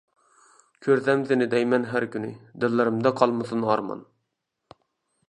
كۆرسەم 0.85 1.25
سېنى 1.31 1.47
دەيمەن 1.51 1.85
ھەر 1.91 2.07
كۈنى، 2.15 2.31
دىللىرىمدا 2.65 3.13
قالمىسۇن 3.21 3.63
ئارمان. 3.69 4.03